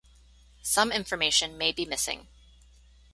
[0.63, 2.27] Some information may be missing.